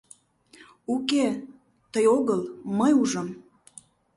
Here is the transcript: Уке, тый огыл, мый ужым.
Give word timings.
Уке, 0.93 1.25
тый 1.91 2.05
огыл, 2.17 2.41
мый 2.77 2.91
ужым. 3.01 3.27